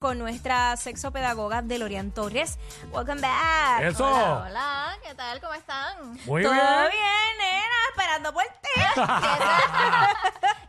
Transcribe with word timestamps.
con 0.00 0.18
nuestra 0.18 0.78
sexopedagoga 0.78 1.60
Delorian 1.60 2.10
Torres. 2.10 2.58
Welcome 2.90 3.20
back. 3.20 3.82
Eso. 3.82 4.06
Hola, 4.06 4.46
hola, 4.48 4.98
¿qué 5.06 5.14
tal? 5.14 5.38
¿Cómo 5.42 5.52
están? 5.52 6.12
Muy 6.24 6.42
Todo 6.42 6.54
bien. 6.54 6.64
bien, 6.90 7.38
nena, 7.38 7.76
esperando 7.90 8.32
por 8.32 8.44
ti. 8.44 8.80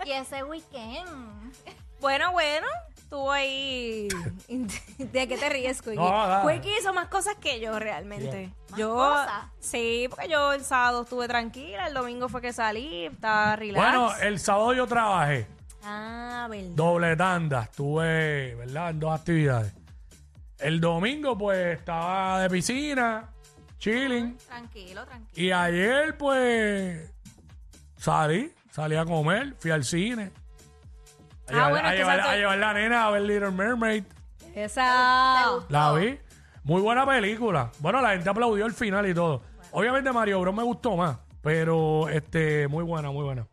y 0.09 0.11
ese 0.11 0.43
weekend. 0.43 1.53
bueno, 2.01 2.33
bueno, 2.33 2.67
estuvo 2.97 3.31
ahí. 3.31 4.09
¿De 4.97 5.27
qué 5.29 5.37
te 5.37 5.47
ríes, 5.47 5.81
Quickie? 5.81 5.95
No. 5.95 6.45
Quickie 6.45 6.79
hizo 6.79 6.91
más 6.91 7.07
cosas 7.07 7.35
que 7.35 7.61
yo 7.61 7.79
realmente. 7.79 8.51
¿Más 8.71 8.77
Yo, 8.77 8.93
cosas? 8.95 9.43
sí, 9.61 10.07
porque 10.09 10.27
yo 10.27 10.51
el 10.51 10.65
sábado 10.65 11.03
estuve 11.03 11.29
tranquila, 11.29 11.87
el 11.87 11.93
domingo 11.93 12.27
fue 12.27 12.41
que 12.41 12.51
salí, 12.51 13.05
estaba 13.05 13.55
relax. 13.55 13.81
Bueno, 13.97 14.13
el 14.23 14.41
sábado 14.41 14.73
yo 14.73 14.85
trabajé. 14.87 15.47
Ah, 15.83 16.47
verdad. 16.49 16.69
Doble 16.75 17.15
tanda. 17.15 17.63
Estuve, 17.63 18.55
¿verdad? 18.55 18.89
En 18.91 18.99
dos 18.99 19.19
actividades. 19.19 19.73
El 20.59 20.79
domingo, 20.79 21.37
pues, 21.37 21.77
estaba 21.79 22.41
de 22.41 22.49
piscina, 22.49 23.29
chilling. 23.79 24.37
Tranquilo, 24.37 25.05
tranquilo. 25.05 25.31
Y 25.47 25.51
ayer, 25.51 26.17
pues, 26.17 27.11
salí. 27.97 28.51
Salí 28.71 28.95
a 28.95 29.03
comer. 29.05 29.55
Fui 29.59 29.71
al 29.71 29.83
cine. 29.83 30.31
A, 31.47 31.49
Ah, 31.49 31.53
llevar, 31.53 31.69
bueno, 31.71 31.87
a 31.87 31.91
llevar- 31.95 32.15
exacto. 32.19 32.31
a 32.31 32.35
llevar 32.37 32.57
la 32.59 32.73
nena 32.73 33.07
a 33.07 33.11
ver 33.11 33.21
Little 33.23 33.51
Mermaid. 33.51 34.03
Esa. 34.55 35.47
La 35.69 35.91
vi. 35.93 36.17
Muy 36.63 36.81
buena 36.81 37.05
película. 37.05 37.71
Bueno, 37.79 37.99
la 38.01 38.11
gente 38.11 38.29
aplaudió 38.29 38.65
el 38.65 38.73
final 38.73 39.09
y 39.09 39.13
todo. 39.13 39.41
Obviamente 39.71 40.11
Mario 40.11 40.39
Bros 40.41 40.53
me 40.55 40.63
gustó 40.63 40.95
más. 40.95 41.17
Pero, 41.41 42.07
este, 42.09 42.67
muy 42.67 42.83
buena, 42.83 43.09
muy 43.09 43.23
buena. 43.23 43.47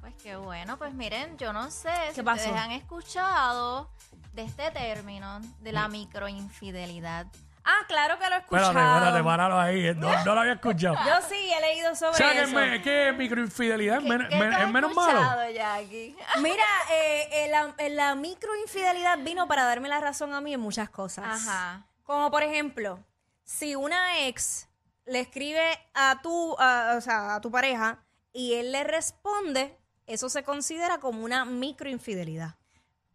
Pues 0.00 0.14
qué 0.22 0.36
bueno. 0.36 0.76
Pues 0.78 0.94
miren, 0.94 1.36
yo 1.38 1.52
no 1.52 1.70
sé 1.70 1.90
si 2.14 2.22
pasó? 2.22 2.42
ustedes 2.44 2.58
han 2.60 2.72
escuchado 2.72 3.90
de 4.32 4.42
este 4.42 4.70
término 4.70 5.40
de 5.60 5.72
la 5.72 5.88
microinfidelidad. 5.88 7.26
Ah, 7.62 7.84
claro 7.86 8.18
que 8.18 8.28
lo 8.30 8.36
he 8.36 8.38
escuchado. 8.38 8.68
Espérate, 8.70 8.96
espérate, 8.98 9.24
páralo 9.24 9.60
ahí. 9.60 9.86
eh, 9.88 9.94
No, 9.94 10.24
no 10.24 10.34
lo 10.34 10.40
había 10.40 10.54
escuchado. 10.54 10.96
Yo 11.06 11.12
sí 11.28 11.52
he 11.52 11.60
leído 11.60 11.94
sobre 11.94 12.10
O 12.12 12.14
sea, 12.14 12.32
que, 12.32 12.42
eso. 12.42 12.54
me- 12.54 12.80
que 12.82 13.12
microinfidelidad 13.12 13.98
es, 13.98 14.02
men- 14.04 14.26
¿Qué 14.28 14.36
men- 14.36 14.50
tú 14.50 14.56
has 14.56 14.62
es 14.62 14.70
menos 14.70 14.94
malo. 14.94 15.50
Jackie? 15.52 16.16
Mira, 16.40 16.64
eh, 16.90 17.28
eh, 17.44 17.48
la, 17.50 17.74
eh, 17.76 17.90
la 17.90 18.14
microinfidelidad 18.14 19.18
vino 19.18 19.46
para 19.46 19.64
darme 19.64 19.88
la 19.90 20.00
razón 20.00 20.32
a 20.32 20.40
mí 20.40 20.54
en 20.54 20.60
muchas 20.60 20.88
cosas. 20.88 21.46
Ajá. 21.46 21.86
Como 22.04 22.30
por 22.30 22.42
ejemplo, 22.42 22.98
si 23.44 23.74
una 23.76 24.20
ex 24.20 24.66
le 25.04 25.20
escribe 25.20 25.78
a 25.92 26.20
tu, 26.22 26.56
a- 26.58 26.94
o 26.96 27.00
sea, 27.02 27.34
a 27.34 27.40
tu 27.42 27.50
pareja 27.50 27.98
y 28.32 28.54
él 28.54 28.72
le 28.72 28.84
responde, 28.84 29.76
eso 30.12 30.28
se 30.28 30.42
considera 30.42 30.98
como 30.98 31.24
una 31.24 31.44
microinfidelidad. 31.44 32.54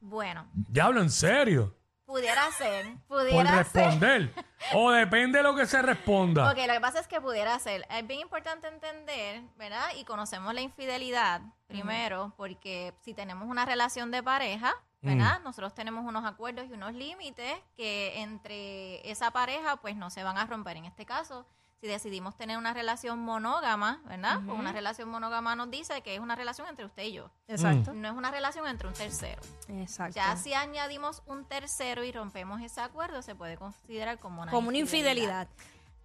Bueno, 0.02 0.48
Diablo, 0.54 1.02
en 1.02 1.10
serio. 1.10 1.76
pudiera 2.06 2.52
ser, 2.52 2.86
Por 3.08 3.24
pudiera 3.28 3.64
ser. 3.64 3.86
responder. 3.86 4.34
o 4.74 4.92
depende 4.92 5.40
de 5.40 5.44
lo 5.44 5.56
que 5.56 5.66
se 5.66 5.82
responda. 5.82 6.50
Ok, 6.52 6.58
lo 6.68 6.74
que 6.74 6.80
pasa 6.82 7.00
es 7.00 7.08
que 7.08 7.20
pudiera 7.20 7.58
ser. 7.60 7.86
Es 7.90 8.06
bien 8.06 8.20
importante 8.20 8.68
entender, 8.68 9.42
¿verdad? 9.58 9.88
Y 9.98 10.06
conocemos 10.06 10.54
la 10.54 10.62
infidelidad 10.62 11.42
primero, 11.68 12.34
porque 12.38 12.94
si 13.02 13.14
tenemos 13.16 13.48
una 13.50 13.66
relación 13.66 14.12
de 14.12 14.22
pareja, 14.22 14.74
¿verdad? 15.02 15.40
Nosotros 15.44 15.74
tenemos 15.76 16.04
unos 16.06 16.26
acuerdos 16.26 16.66
y 16.70 16.74
unos 16.74 16.94
límites 16.94 17.54
que 17.76 18.22
entre 18.22 19.08
esa 19.10 19.32
pareja, 19.32 19.76
pues 19.78 19.96
no 19.96 20.10
se 20.10 20.24
van 20.24 20.38
a 20.38 20.46
romper. 20.46 20.78
En 20.78 20.86
este 20.86 21.06
caso, 21.06 21.46
si 21.86 21.92
decidimos 21.92 22.36
tener 22.36 22.58
una 22.58 22.74
relación 22.74 23.20
monógama, 23.20 24.02
¿verdad? 24.06 24.40
Pues 24.44 24.58
una 24.58 24.72
relación 24.72 25.08
monógama 25.08 25.56
nos 25.56 25.70
dice 25.70 26.02
que 26.02 26.16
es 26.16 26.20
una 26.20 26.36
relación 26.36 26.68
entre 26.68 26.84
usted 26.84 27.04
y 27.04 27.12
yo. 27.14 27.30
Exacto. 27.48 27.94
No 27.94 28.08
es 28.08 28.16
una 28.16 28.32
relación 28.32 28.66
entre 28.68 28.88
un 28.88 28.96
tercero. 28.96 29.40
Exacto. 29.68 30.16
Ya 30.16 30.36
si 30.36 30.56
añadimos 30.56 31.22
un 31.28 31.46
tercero 31.46 32.04
y 32.04 32.12
rompemos 32.12 32.60
ese 32.64 32.82
acuerdo, 32.82 33.22
se 33.22 33.36
puede 33.36 33.56
considerar 33.56 34.18
como 34.18 34.42
una 34.42 34.52
como 34.52 34.70
una 34.70 34.80
infidelidad. 34.80 35.48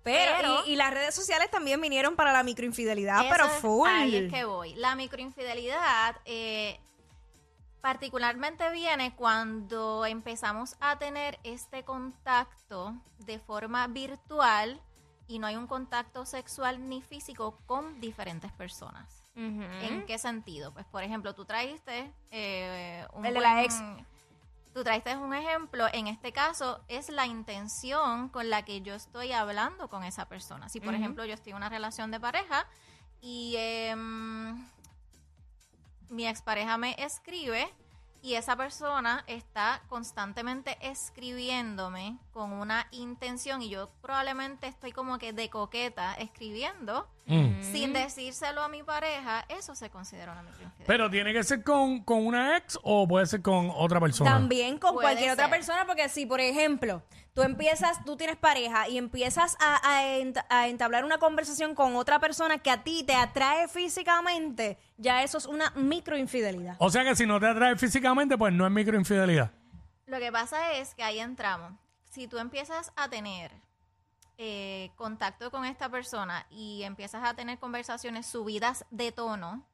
Pero, 0.02 0.32
Pero- 0.36 0.66
y, 0.66 0.72
y 0.72 0.76
las 0.76 0.90
redes 0.92 1.14
sociales 1.14 1.50
también 1.50 1.80
vinieron 1.80 2.14
para 2.14 2.30
la 2.32 2.42
microinfidelidad, 2.42 3.22
pero 3.30 3.46
es- 3.46 3.52
full. 3.60 3.88
Ahí 3.88 4.16
es 4.16 4.30
que 4.32 4.44
voy. 4.44 4.74
La 4.74 4.94
microinfidelidad 4.96 6.16
eh, 6.26 6.78
particularmente 7.80 8.70
viene 8.70 9.14
cuando 9.16 10.04
empezamos 10.04 10.76
a 10.80 10.98
tener 10.98 11.38
este 11.42 11.84
contacto 11.84 12.94
de 13.20 13.38
forma 13.38 13.86
virtual 13.86 14.80
y 15.30 15.38
no 15.38 15.46
hay 15.46 15.54
un 15.54 15.68
contacto 15.68 16.26
sexual 16.26 16.88
ni 16.88 17.02
físico 17.02 17.56
con 17.66 18.00
diferentes 18.00 18.50
personas. 18.50 19.22
¿En 19.36 20.04
qué 20.04 20.18
sentido? 20.18 20.72
Pues, 20.72 20.84
por 20.86 21.04
ejemplo, 21.04 21.34
tú 21.36 21.44
traíste 21.44 22.12
eh, 22.32 23.06
un 23.12 23.24
El 23.24 23.34
de 23.34 23.40
la 23.40 23.62
ex. 23.62 23.80
Tú 24.74 24.82
traiste 24.82 25.16
un 25.16 25.32
ejemplo, 25.32 25.86
en 25.92 26.08
este 26.08 26.32
caso 26.32 26.84
es 26.88 27.08
la 27.10 27.26
intención 27.26 28.28
con 28.28 28.50
la 28.50 28.64
que 28.64 28.82
yo 28.82 28.94
estoy 28.94 29.30
hablando 29.30 29.88
con 29.88 30.02
esa 30.02 30.28
persona. 30.28 30.68
Si, 30.68 30.80
por 30.80 30.94
ejemplo, 30.94 31.24
yo 31.24 31.34
estoy 31.34 31.50
en 31.50 31.56
una 31.56 31.68
relación 31.68 32.10
de 32.10 32.18
pareja 32.18 32.66
y 33.20 33.54
em, 33.56 34.68
mi 36.08 36.26
expareja 36.26 36.76
me 36.76 36.96
escribe 36.98 37.72
y 38.22 38.34
esa 38.34 38.56
persona 38.56 39.24
está 39.26 39.82
constantemente 39.88 40.76
escribiéndome 40.80 42.18
con 42.32 42.52
una 42.52 42.86
intención 42.90 43.62
y 43.62 43.68
yo 43.70 43.90
probablemente 44.02 44.66
estoy 44.66 44.92
como 44.92 45.18
que 45.18 45.32
de 45.32 45.48
coqueta 45.50 46.14
escribiendo 46.14 47.08
Mm. 47.26 47.62
sin 47.62 47.92
decírselo 47.92 48.60
a 48.60 48.68
mi 48.68 48.82
pareja, 48.82 49.44
eso 49.48 49.76
se 49.76 49.88
considera 49.88 50.32
una 50.32 50.42
microinfidelidad. 50.42 50.86
Pero 50.88 51.08
tiene 51.10 51.32
que 51.32 51.44
ser 51.44 51.62
con, 51.62 52.02
con 52.02 52.26
una 52.26 52.56
ex 52.56 52.76
o 52.82 53.06
puede 53.06 53.24
ser 53.26 53.40
con 53.40 53.70
otra 53.72 54.00
persona. 54.00 54.28
También 54.32 54.78
con 54.78 54.94
Puede 54.94 55.04
cualquier 55.06 55.30
otra 55.30 55.48
persona, 55.48 55.86
porque 55.86 56.08
si, 56.08 56.26
por 56.26 56.40
ejemplo, 56.40 57.02
tú 57.32 57.42
empiezas, 57.42 58.04
tú 58.04 58.16
tienes 58.16 58.36
pareja 58.36 58.88
y 58.88 58.98
empiezas 58.98 59.56
a, 59.60 59.76
a 59.98 60.02
ent- 60.18 60.44
a 60.48 60.66
entablar 60.66 61.04
una 61.04 61.18
conversación 61.18 61.76
con 61.76 61.94
otra 61.94 62.18
persona 62.18 62.58
que 62.58 62.70
a 62.72 62.82
ti 62.82 63.04
te 63.04 63.14
atrae 63.14 63.68
físicamente, 63.68 64.76
ya 65.00 65.22
eso 65.22 65.38
es 65.38 65.46
una 65.46 65.70
microinfidelidad. 65.70 66.76
O 66.78 66.90
sea 66.90 67.04
que 67.04 67.16
si 67.16 67.26
no 67.26 67.40
te 67.40 67.46
atrae 67.46 67.76
físicamente, 67.76 68.36
pues 68.36 68.52
no 68.52 68.66
es 68.66 68.72
microinfidelidad. 68.72 69.50
Lo 70.06 70.18
que 70.18 70.30
pasa 70.30 70.72
es 70.74 70.94
que 70.94 71.02
ahí 71.02 71.18
entramos. 71.20 71.72
Si 72.04 72.26
tú 72.28 72.38
empiezas 72.38 72.92
a 72.96 73.08
tener 73.08 73.52
eh, 74.38 74.90
contacto 74.96 75.50
con 75.50 75.64
esta 75.64 75.88
persona 75.88 76.46
y 76.50 76.82
empiezas 76.82 77.22
a 77.24 77.34
tener 77.34 77.58
conversaciones 77.58 78.26
subidas 78.26 78.84
de 78.90 79.12
tono 79.12 79.66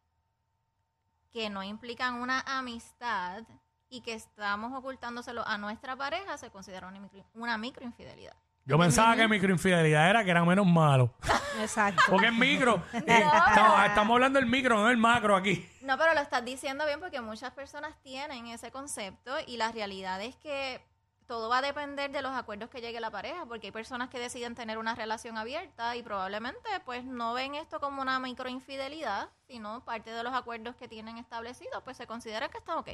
que 1.33 1.51
no 1.51 1.63
implican 1.63 2.15
una 2.15 2.41
amistad 2.41 3.43
y 3.89 4.01
que 4.01 4.15
estamos 4.15 4.73
ocultándoselo 4.73 5.47
a 5.47 5.59
nuestra 5.59 5.95
pareja, 5.97 6.37
se 6.39 6.51
considera 6.51 6.89
una, 6.89 6.99
micro- 7.01 7.25
una 7.35 7.57
microinfidelidad. 7.59 8.35
Yo 8.67 8.77
pensaba 8.77 9.15
que 9.15 9.29
microinfidelidad 9.29 10.11
era 10.11 10.25
que 10.25 10.31
era 10.33 10.45
menos 10.45 10.67
malo. 10.67 11.15
Exacto. 11.61 12.03
Porque 12.09 12.27
es 12.27 12.33
micro. 12.33 12.83
eh, 12.93 13.05
estamos, 13.07 13.87
estamos 13.87 14.15
hablando 14.15 14.41
del 14.41 14.49
micro, 14.49 14.77
no 14.77 14.89
del 14.89 14.97
macro 14.97 15.37
aquí. 15.37 15.71
No, 15.83 15.97
pero 15.97 16.15
lo 16.15 16.21
estás 16.21 16.45
diciendo 16.45 16.85
bien 16.85 16.99
porque 16.99 17.21
muchas 17.21 17.53
personas 17.53 17.95
tienen 18.03 18.49
ese 18.49 18.73
concepto 18.73 19.37
y 19.47 19.57
la 19.57 19.71
realidad 19.71 20.21
es 20.21 20.35
que 20.35 20.85
todo 21.29 21.49
va 21.49 21.59
a 21.59 21.63
depender 21.63 22.11
de 22.11 22.23
los 22.23 22.33
acuerdos 22.33 22.69
que 22.69 22.81
llegue 22.81 22.99
la 22.99 23.11
pareja, 23.11 23.47
porque 23.47 23.69
hay 23.69 23.73
personas 23.73 24.11
que 24.11 24.19
deciden 24.19 24.57
tener 24.57 24.79
una 24.79 24.97
relación 24.97 25.39
abierta 25.39 25.95
y 25.95 26.03
probablemente 26.03 26.69
pues 26.85 27.05
no 27.05 27.35
ven 27.35 27.55
esto 27.55 27.79
como 27.79 28.03
una 28.03 28.19
microinfidelidad, 28.19 29.29
sino 29.47 29.85
parte 29.85 30.11
de 30.11 30.25
los 30.25 30.35
acuerdos 30.35 30.75
que 30.75 30.89
tienen 30.89 31.19
establecidos, 31.19 31.83
pues 31.85 31.97
se 31.97 32.09
considera 32.09 32.49
que 32.49 32.59
está 32.59 32.77
ok. 32.77 32.89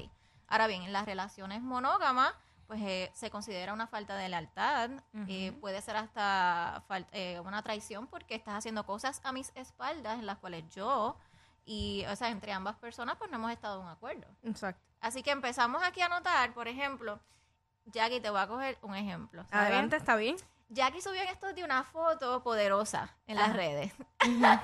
Ahora 0.48 0.66
bien, 0.66 0.82
en 0.82 0.92
las 0.92 1.06
relaciones 1.06 1.62
monógamas, 1.62 2.34
pues 2.72 2.80
eh, 2.84 3.10
se 3.12 3.28
considera 3.28 3.74
una 3.74 3.86
falta 3.86 4.16
de 4.16 4.30
lealtad, 4.30 4.88
eh, 5.28 5.52
puede 5.60 5.82
ser 5.82 5.94
hasta 5.96 6.82
eh, 7.12 7.38
una 7.40 7.60
traición 7.60 8.06
porque 8.06 8.34
estás 8.34 8.54
haciendo 8.54 8.86
cosas 8.86 9.20
a 9.24 9.32
mis 9.32 9.52
espaldas 9.54 10.18
en 10.18 10.24
las 10.24 10.38
cuales 10.38 10.64
yo 10.74 11.18
y, 11.66 12.06
o 12.10 12.16
sea, 12.16 12.30
entre 12.30 12.50
ambas 12.50 12.76
personas 12.76 13.16
pues 13.16 13.30
no 13.30 13.36
hemos 13.36 13.52
estado 13.52 13.78
en 13.78 13.84
un 13.84 13.92
acuerdo. 13.92 14.26
Exacto. 14.42 14.80
Así 15.02 15.22
que 15.22 15.32
empezamos 15.32 15.82
aquí 15.82 16.00
a 16.00 16.08
notar, 16.08 16.54
por 16.54 16.66
ejemplo, 16.66 17.20
Jackie, 17.84 18.20
te 18.20 18.30
voy 18.30 18.40
a 18.40 18.46
coger 18.46 18.78
un 18.80 18.94
ejemplo. 18.94 19.44
Adelante, 19.50 19.96
¿está 19.96 20.16
bien? 20.16 20.36
Jackie 20.74 21.02
subió 21.02 21.20
en 21.20 21.28
estos 21.28 21.54
de 21.54 21.64
una 21.64 21.84
foto 21.84 22.42
poderosa 22.42 23.14
en 23.26 23.36
las 23.36 23.48
Ajá. 23.50 23.56
redes. 23.56 23.92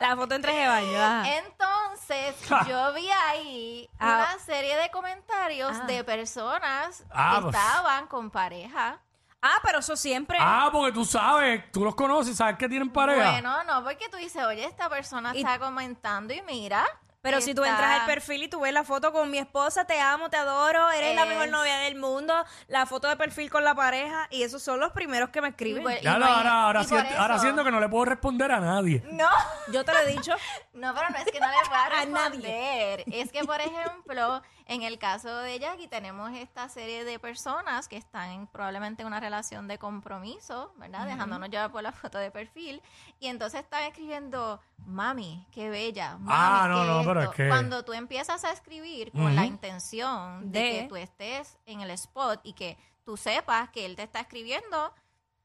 La 0.00 0.16
foto 0.16 0.34
en 0.34 0.42
traje 0.42 0.58
de 0.58 0.68
baño. 0.68 0.98
ajá. 1.02 1.36
Entonces, 1.36 2.36
yo 2.68 2.92
vi 2.92 3.08
ahí 3.10 3.88
Ah. 3.98 4.26
una 4.32 4.38
serie 4.44 4.76
de 4.76 4.90
comentarios 4.90 5.76
Ah. 5.80 5.86
de 5.86 6.04
personas 6.04 7.04
Ah, 7.12 7.36
que 7.36 7.42
pues. 7.42 7.54
estaban 7.54 8.06
con 8.06 8.30
pareja. 8.30 8.98
Ah, 9.40 9.58
pero 9.62 9.78
eso 9.80 9.96
siempre. 9.96 10.36
Ah, 10.40 10.68
porque 10.70 10.92
tú 10.92 11.04
sabes, 11.04 11.70
tú 11.72 11.84
los 11.84 11.94
conoces, 11.94 12.36
sabes 12.36 12.56
que 12.58 12.68
tienen 12.68 12.90
pareja. 12.90 13.30
Bueno, 13.32 13.64
no, 13.64 13.82
porque 13.82 14.08
tú 14.08 14.16
dices, 14.16 14.44
oye, 14.44 14.64
esta 14.64 14.88
persona 14.88 15.32
Y- 15.34 15.38
está 15.38 15.58
comentando 15.58 16.32
y 16.32 16.42
mira, 16.42 16.84
Pero 17.22 17.40
si 17.40 17.54
tú 17.54 17.62
entras 17.64 18.00
al 18.00 18.06
perfil 18.06 18.42
y 18.42 18.48
tú 18.48 18.58
ves 18.60 18.72
la 18.72 18.82
foto 18.82 19.12
con 19.12 19.30
mi 19.30 19.38
esposa, 19.38 19.84
te 19.84 20.00
amo, 20.00 20.28
te 20.28 20.36
adoro, 20.36 20.90
eres 20.90 21.14
la 21.14 21.24
mejor 21.24 21.48
novia 21.50 21.78
del 21.78 21.94
mundo, 21.94 22.34
la 22.66 22.84
foto 22.84 23.06
de 23.08 23.16
perfil 23.16 23.48
con 23.48 23.62
la 23.62 23.76
pareja, 23.76 24.26
y 24.30 24.42
esos 24.42 24.60
son 24.60 24.80
los 24.80 24.90
primeros 24.90 25.30
que 25.30 25.40
me 25.40 25.48
escriben. 25.50 25.82
Y 25.82 25.84
pues- 25.84 26.02
Ya 26.02 26.18
no 26.18 26.26
ahora, 26.26 26.64
ahora, 26.64 26.80
ahora 27.18 27.34
eso- 27.36 27.42
siento 27.42 27.62
que 27.62 27.70
no 27.70 27.78
le 27.78 27.88
puedo 27.88 28.06
responder 28.06 28.50
a 28.50 28.58
nadie. 28.58 29.04
No, 29.12 29.28
Yo 29.72 29.84
te 29.84 29.92
lo 29.92 30.00
he 30.00 30.06
dicho. 30.06 30.32
no, 30.74 30.92
pero 30.94 31.10
no 31.10 31.16
es 31.18 31.24
que 31.26 31.38
no 31.38 31.46
le 31.46 31.68
pueda 31.68 31.84
A 31.86 32.04
nadie. 32.06 32.40
responder. 32.40 33.04
Es 33.12 33.30
que, 33.30 33.44
por 33.44 33.60
ejemplo, 33.60 34.42
en 34.66 34.82
el 34.82 34.98
caso 34.98 35.34
de 35.38 35.58
Jackie 35.58 35.88
tenemos 35.88 36.30
esta 36.32 36.68
serie 36.68 37.04
de 37.04 37.18
personas 37.18 37.88
que 37.88 37.96
están 37.96 38.30
en, 38.30 38.46
probablemente 38.46 39.02
en 39.02 39.08
una 39.08 39.20
relación 39.20 39.68
de 39.68 39.78
compromiso, 39.78 40.72
¿verdad? 40.76 41.06
Dejándonos 41.06 41.48
llevar 41.50 41.70
por 41.72 41.82
la 41.82 41.92
foto 41.92 42.18
de 42.18 42.30
perfil. 42.30 42.82
Y 43.20 43.26
entonces 43.28 43.60
están 43.60 43.82
escribiendo, 43.84 44.60
mami, 44.86 45.46
qué 45.52 45.70
bella. 45.70 46.16
Mami, 46.18 46.28
Ah, 46.32 46.66
no, 46.68 46.80
qué 46.82 46.86
no, 46.88 46.98
pero 47.04 47.20
esto". 47.20 47.30
es 47.32 47.36
que- 47.36 47.48
Cuando 47.48 47.84
tú 47.84 47.92
empiezas 47.92 48.44
a 48.44 48.52
escribir 48.52 49.12
con 49.12 49.34
la 49.34 49.44
intención 49.46 50.50
de, 50.52 50.58
De- 50.60 50.70
que 50.82 50.86
tú 50.88 50.96
estés 50.96 51.58
en 51.66 51.80
el 51.80 51.90
spot 51.92 52.40
y 52.44 52.52
que 52.52 52.78
tú 53.04 53.16
sepas 53.16 53.68
que 53.70 53.84
él 53.84 53.96
te 53.96 54.04
está 54.04 54.20
escribiendo, 54.20 54.94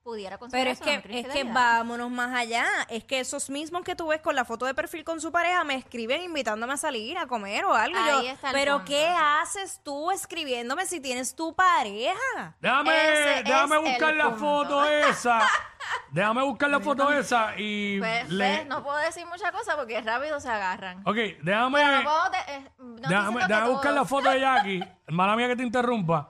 pudiera 0.08 0.38
Pero 0.38 0.40
considerar 0.40 0.68
es 0.74 0.80
que, 0.80 1.20
es 1.20 1.28
que 1.28 1.44
vámonos 1.44 2.10
más 2.10 2.34
allá. 2.34 2.66
Es 2.88 3.04
que 3.04 3.20
esos 3.20 3.50
mismos 3.50 3.84
que 3.84 3.94
tú 3.94 4.08
ves 4.08 4.22
con 4.22 4.36
la 4.36 4.46
foto 4.46 4.66
de 4.66 4.74
perfil 4.74 5.04
con 5.04 5.20
su 5.20 5.34
pareja 5.34 5.66
me 5.66 5.76
escriben 5.76 6.22
invitándome 6.22 6.72
a 6.74 6.78
salir, 6.78 7.18
a 7.18 7.28
comer 7.28 7.66
o 7.66 7.74
algo. 7.74 8.00
Y 8.00 8.08
yo, 8.08 8.20
Ahí 8.20 8.28
está 8.28 8.48
el 8.52 8.54
pero 8.54 8.78
punto. 8.78 8.86
¿qué 8.90 9.06
haces 9.08 9.82
tú 9.84 10.10
escribiéndome 10.12 10.86
si 10.86 11.02
tienes 11.02 11.36
tu 11.36 11.54
pareja? 11.54 12.56
Déjame, 12.62 12.92
Ese 13.12 13.44
déjame 13.44 13.76
es 13.76 13.82
buscar 13.82 14.12
el 14.12 14.18
la 14.18 14.24
punto. 14.30 14.40
foto 14.40 14.86
esa. 14.86 15.42
Déjame 16.12 16.42
buscar 16.44 16.70
la 16.70 16.80
foto 16.80 17.12
esa 17.12 17.54
y 17.58 18.00
Pues, 18.00 18.30
le... 18.30 18.50
ves, 18.60 18.68
no 18.68 18.84
puedo 18.84 18.98
decir 19.00 19.26
muchas 19.26 19.52
cosas 19.52 19.76
porque 19.76 20.00
rápido 20.02 20.40
se 20.40 20.50
agarran. 20.50 21.02
Ok, 21.06 21.16
déjame... 21.44 21.80
Pero 21.80 21.98
no 21.98 22.04
puedo 22.04 22.30
de- 22.30 22.38
eh, 22.56 22.70
no 22.78 22.96
estoy 22.96 23.10
déjame 23.10 23.28
diciendo 23.28 23.40
que 23.40 23.48
déjame 23.54 23.70
buscar 23.72 23.94
la 23.94 24.06
foto 24.06 24.30
de 24.30 24.40
Jackie. 24.40 24.84
Mala 25.10 25.36
mía 25.36 25.48
que 25.50 25.56
te 25.58 25.64
interrumpa. 25.64 26.30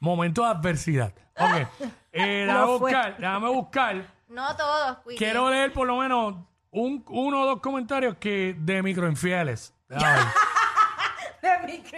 Momento 0.00 0.42
de 0.42 0.48
adversidad. 0.48 1.12
Ok. 1.38 1.68
Eh, 2.12 2.48
buscar, 2.78 3.16
déjame 3.16 3.48
buscar. 3.48 4.06
No 4.28 4.56
todos, 4.56 4.98
Quickie. 4.98 5.16
Quiero 5.16 5.50
leer 5.50 5.72
por 5.72 5.86
lo 5.86 5.96
menos 5.96 6.36
un, 6.70 7.04
uno 7.08 7.42
o 7.42 7.46
dos 7.46 7.60
comentarios 7.60 8.16
que 8.16 8.54
de 8.58 8.82
microinfieles. 8.82 9.74
Déjame 9.88 10.16
ver. 10.16 10.26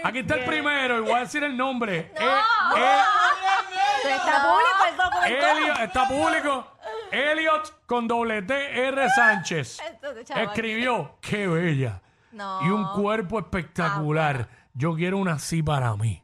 Aquí 0.04 0.20
está 0.20 0.36
el 0.36 0.44
primero, 0.44 0.98
y 0.98 1.00
voy 1.02 1.12
a 1.12 1.20
decir 1.20 1.44
el 1.44 1.56
nombre. 1.56 1.98
Eh, 1.98 2.14
eh, 2.18 3.02
Pero 4.02 4.14
está 4.16 4.42
público 4.42 4.84
el. 5.26 5.32
Elliot, 5.32 5.80
está 5.80 6.08
público. 6.08 6.66
Elliot 7.10 7.86
con 7.86 8.08
doble 8.08 8.42
T 8.42 8.88
R 8.88 9.08
Sánchez. 9.10 9.80
Entonces, 9.86 10.24
chaval, 10.26 10.44
Escribió, 10.44 11.18
qué 11.20 11.46
bella. 11.46 12.00
No. 12.32 12.62
Y 12.66 12.70
un 12.70 12.84
cuerpo 12.92 13.38
espectacular. 13.38 14.48
Yo 14.72 14.94
quiero 14.94 15.18
una 15.18 15.34
así 15.34 15.62
para 15.62 15.94
mí. 15.96 16.23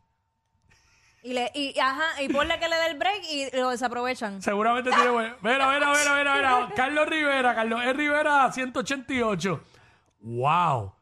Y, 1.23 1.35
le, 1.35 1.51
y, 1.55 1.79
ajá, 1.79 2.23
y 2.23 2.29
ponle 2.31 2.59
que 2.59 2.69
le 2.69 2.77
dé 2.77 2.87
el 2.87 2.99
break 2.99 3.23
y 3.31 3.57
lo 3.57 3.71
desaprovechan. 3.71 4.41
Seguramente 4.41 4.91
tiene 4.91 5.11
buen. 5.11 5.35
Mira, 5.43 5.71
mira, 5.71 5.93
mira, 5.93 6.15
mira, 6.17 6.35
mira. 6.35 6.69
Carlos 6.75 7.07
Rivera, 7.07 7.55
Carlos 7.55 7.83
E. 7.83 7.93
Rivera 7.93 8.51
188. 8.51 9.61
¡Wow! 10.21 10.95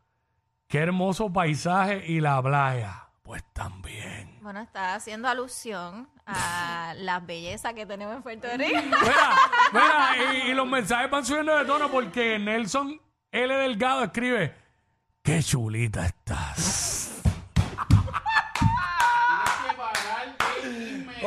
Qué 0.66 0.78
hermoso 0.78 1.32
paisaje 1.32 2.04
y 2.06 2.20
la 2.20 2.42
playa. 2.42 3.04
Pues 3.22 3.42
también. 3.52 4.38
Bueno, 4.42 4.60
está 4.60 4.94
haciendo 4.94 5.28
alusión 5.28 6.08
a 6.26 6.94
la 6.96 7.20
belleza 7.20 7.74
que 7.74 7.86
tenemos 7.86 8.16
en 8.16 8.22
Puerto 8.22 8.48
Rico. 8.56 8.80
Mira, 8.80 9.36
mira, 9.72 10.08
y, 10.32 10.50
y 10.50 10.54
los 10.54 10.66
mensajes 10.66 11.10
van 11.10 11.24
subiendo 11.24 11.56
de 11.56 11.64
tono 11.64 11.90
porque 11.90 12.38
Nelson 12.38 13.00
L. 13.30 13.54
Delgado 13.54 14.04
escribe: 14.04 14.54
¡Qué 15.22 15.42
chulita 15.42 16.06
estás! 16.06 16.87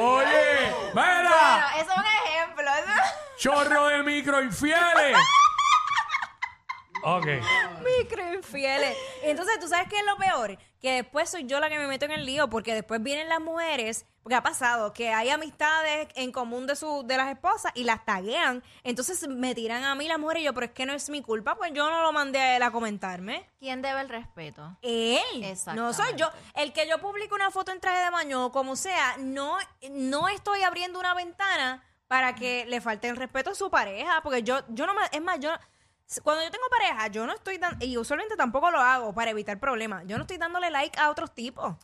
Oye, 0.04 0.74
Bueno, 0.94 1.30
mira, 1.30 1.74
eso 1.78 1.92
es 1.92 1.98
un 1.98 2.06
ejemplo. 2.06 2.72
chorro 3.38 3.88
de 3.88 4.04
micro 4.04 4.42
Ok. 7.04 7.28
Micro 7.84 8.34
infieles. 8.34 8.96
Entonces, 9.24 9.60
¿tú 9.60 9.68
sabes 9.68 9.88
qué 9.90 9.98
es 9.98 10.06
lo 10.06 10.18
peor? 10.18 10.58
Que 10.80 10.94
después 10.94 11.30
soy 11.30 11.46
yo 11.46 11.60
la 11.60 11.70
que 11.70 11.78
me 11.78 11.88
meto 11.88 12.06
en 12.06 12.12
el 12.12 12.26
lío, 12.26 12.50
porque 12.50 12.74
después 12.74 13.02
vienen 13.02 13.30
las 13.30 13.40
mujeres, 13.40 14.06
porque 14.24 14.36
ha 14.36 14.44
pasado 14.44 14.94
que 14.94 15.10
hay 15.10 15.30
amistades 15.30 16.08
en 16.16 16.32
común 16.32 16.68
de 16.68 16.76
su, 16.76 17.04
de 17.06 17.18
las 17.18 17.30
esposas 17.30 17.72
y 17.76 17.84
las 17.84 18.06
taguean. 18.06 18.64
Entonces 18.84 19.28
me 19.28 19.54
tiran 19.56 19.84
a 19.84 19.96
mí 19.96 20.08
las 20.08 20.20
mujeres 20.20 20.42
y 20.42 20.46
yo, 20.46 20.54
pero 20.54 20.68
es 20.68 20.72
que 20.72 20.86
no 20.86 20.94
es 20.94 21.10
mi 21.10 21.22
culpa, 21.22 21.56
pues 21.56 21.72
yo 21.74 21.90
no 21.90 22.02
lo 22.02 22.12
mandé 22.12 22.40
a 22.40 22.56
él 22.58 22.64
a 22.64 22.72
comentarme. 22.72 23.48
¿Quién 23.60 23.82
debe 23.82 24.02
el 24.02 24.10
respeto? 24.10 24.78
Él. 24.82 25.44
Exactamente. 25.44 25.82
No 25.82 25.94
soy 25.94 26.16
yo. 26.18 26.30
El 26.56 26.74
que 26.74 26.88
yo 26.88 27.00
publique 27.00 27.34
una 27.34 27.52
foto 27.52 27.72
en 27.72 27.80
traje 27.80 28.04
de 28.04 28.10
baño 28.10 28.46
o 28.48 28.52
como 28.52 28.76
sea, 28.76 29.18
no, 29.20 29.58
no 29.92 30.28
estoy 30.30 30.64
abriendo 30.64 31.00
una 31.00 31.14
ventana 31.14 31.84
para 32.08 32.36
que 32.36 32.66
le 32.66 32.82
falte 32.82 33.08
el 33.08 33.16
respeto 33.16 33.52
a 33.52 33.56
su 33.56 33.70
pareja. 33.70 34.22
Porque 34.22 34.44
yo, 34.44 34.60
yo 34.70 34.86
no 34.86 34.94
me. 34.94 35.02
Es 35.12 35.22
más, 35.22 35.40
yo. 35.40 35.50
Cuando 36.24 36.44
yo 36.44 36.52
tengo 36.52 36.66
pareja, 36.70 37.08
yo 37.08 37.26
no 37.26 37.34
estoy 37.34 37.58
dando. 37.58 37.86
Y 37.86 37.98
usualmente 37.98 38.36
tampoco 38.36 38.70
lo 38.72 38.80
hago 38.80 39.14
para 39.14 39.32
evitar 39.32 39.60
problemas. 39.60 40.04
Yo 40.08 40.18
no 40.18 40.24
estoy 40.24 40.38
dándole 40.38 40.70
like 40.70 41.00
a 41.00 41.10
otros 41.10 41.34
tipos. 41.34 41.76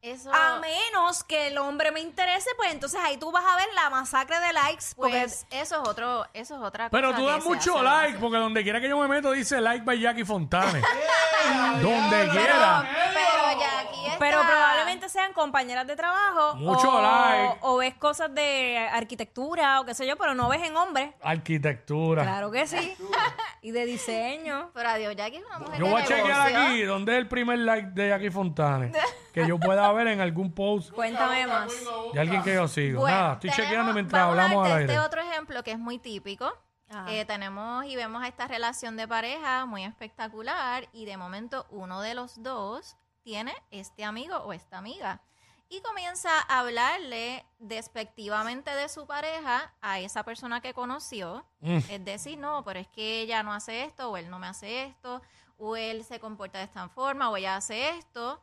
Eso. 0.00 0.30
A 0.34 0.60
menos 0.60 1.24
que 1.24 1.46
el 1.46 1.56
hombre 1.56 1.90
me 1.90 1.98
interese, 2.00 2.50
pues 2.58 2.70
entonces 2.72 3.00
ahí 3.02 3.16
tú 3.16 3.32
vas 3.32 3.42
a 3.42 3.56
ver 3.56 3.68
la 3.74 3.88
masacre 3.88 4.38
de 4.38 4.52
likes. 4.52 4.84
Porque 4.94 5.18
Pues 5.18 5.46
eso 5.50 5.82
es 5.82 5.88
otro, 5.88 6.26
eso 6.34 6.56
es 6.56 6.60
otra 6.62 6.90
Pero 6.90 7.08
cosa 7.08 7.18
tú 7.18 7.24
que 7.26 7.32
das 7.32 7.44
mucho 7.44 7.82
like, 7.82 8.18
porque 8.18 8.36
donde 8.36 8.62
quiera 8.62 8.82
que 8.82 8.88
yo 8.90 8.98
me 8.98 9.08
meto 9.08 9.30
dice 9.32 9.62
like 9.62 9.82
by 9.82 9.98
Jackie 9.98 10.26
Fontane. 10.26 10.82
donde 11.80 12.16
Pero, 12.16 12.32
quiera. 12.32 12.88
pero 13.14 13.50
está. 13.50 13.93
Pero 14.30 14.40
probablemente 14.42 15.08
sean 15.08 15.32
compañeras 15.32 15.86
de 15.86 15.96
trabajo. 15.96 16.56
Mucho 16.56 16.90
o, 16.90 17.02
like. 17.02 17.58
O 17.62 17.76
ves 17.76 17.94
cosas 17.94 18.34
de 18.34 18.78
arquitectura 18.92 19.80
o 19.80 19.84
qué 19.84 19.94
sé 19.94 20.06
yo, 20.06 20.16
pero 20.16 20.34
no 20.34 20.48
ves 20.48 20.62
en 20.62 20.76
hombres. 20.76 21.10
Arquitectura. 21.22 22.22
Claro 22.22 22.50
que 22.50 22.66
sí. 22.66 22.96
y 23.62 23.70
de 23.70 23.84
diseño. 23.86 24.70
Pero 24.74 24.88
adiós, 24.88 25.14
Jackie 25.16 25.36
es 25.36 25.44
una 25.46 25.58
mujer 25.58 25.78
Yo 25.78 25.84
de 25.86 25.90
voy 25.92 26.02
a 26.02 26.04
chequear 26.04 26.40
aquí 26.54 26.82
dónde 26.82 27.12
es 27.12 27.18
el 27.18 27.28
primer 27.28 27.58
like 27.58 27.88
de 27.90 28.08
Jackie 28.08 28.30
Fontane. 28.30 28.92
que 29.32 29.46
yo 29.46 29.58
pueda 29.58 29.90
ver 29.92 30.08
en 30.08 30.20
algún 30.20 30.52
post 30.52 30.90
Cuéntame 30.94 31.46
más. 31.46 31.72
de 32.12 32.20
alguien 32.20 32.42
que 32.42 32.54
yo 32.54 32.66
sigo. 32.68 33.00
Bueno, 33.00 33.16
Nada, 33.16 33.32
estoy 33.34 33.50
tenemos- 33.50 33.68
chequeando 33.68 33.92
mientras 33.92 34.22
vamos 34.22 34.38
a 34.38 34.42
hablamos 34.42 34.64
al 34.64 34.70
darte 34.70 34.82
aire. 34.82 34.94
Este 34.94 35.06
otro 35.06 35.20
ejemplo 35.20 35.62
que 35.62 35.72
es 35.72 35.78
muy 35.78 35.98
típico. 35.98 36.52
Ajá. 36.90 37.10
Eh, 37.12 37.24
tenemos 37.24 37.84
y 37.86 37.96
vemos 37.96 38.24
esta 38.24 38.46
relación 38.46 38.96
de 38.96 39.08
pareja 39.08 39.64
muy 39.66 39.84
espectacular 39.84 40.86
y 40.92 41.06
de 41.06 41.16
momento 41.16 41.66
uno 41.70 42.02
de 42.02 42.14
los 42.14 42.42
dos 42.42 42.96
tiene 43.24 43.52
este 43.70 44.04
amigo 44.04 44.36
o 44.36 44.52
esta 44.52 44.78
amiga 44.78 45.20
y 45.68 45.80
comienza 45.80 46.30
a 46.48 46.60
hablarle 46.60 47.44
despectivamente 47.58 48.70
de 48.70 48.88
su 48.88 49.06
pareja 49.06 49.72
a 49.80 49.98
esa 49.98 50.22
persona 50.22 50.60
que 50.60 50.74
conoció. 50.74 51.44
Mm. 51.60 51.78
Es 51.88 52.04
decir, 52.04 52.38
no, 52.38 52.62
pero 52.64 52.78
es 52.78 52.88
que 52.88 53.20
ella 53.20 53.42
no 53.42 53.52
hace 53.52 53.84
esto 53.84 54.10
o 54.10 54.16
él 54.16 54.30
no 54.30 54.38
me 54.38 54.46
hace 54.46 54.84
esto 54.84 55.22
o 55.58 55.76
él 55.76 56.04
se 56.04 56.20
comporta 56.20 56.58
de 56.58 56.64
esta 56.64 56.88
forma 56.88 57.30
o 57.30 57.36
ella 57.36 57.56
hace 57.56 57.90
esto. 57.90 58.40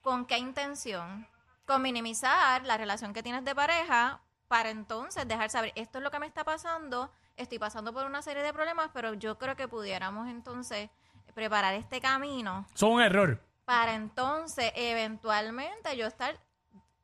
¿Con 0.00 0.26
qué 0.26 0.38
intención? 0.38 1.28
Con 1.66 1.82
minimizar 1.82 2.64
la 2.64 2.76
relación 2.76 3.12
que 3.12 3.22
tienes 3.22 3.44
de 3.44 3.54
pareja 3.54 4.20
para 4.48 4.70
entonces 4.70 5.28
dejar 5.28 5.50
saber, 5.50 5.72
esto 5.76 5.98
es 5.98 6.04
lo 6.04 6.10
que 6.10 6.18
me 6.18 6.26
está 6.26 6.44
pasando, 6.44 7.10
estoy 7.36 7.58
pasando 7.58 7.92
por 7.92 8.04
una 8.06 8.22
serie 8.22 8.42
de 8.42 8.52
problemas, 8.52 8.90
pero 8.92 9.14
yo 9.14 9.38
creo 9.38 9.56
que 9.56 9.68
pudiéramos 9.68 10.28
entonces 10.28 10.90
preparar 11.34 11.72
este 11.74 12.00
camino 12.00 12.66
Son 12.74 12.92
un 12.92 13.02
error. 13.02 13.40
Para 13.72 13.94
entonces 13.94 14.70
eventualmente 14.74 15.96
yo 15.96 16.06
estar 16.06 16.38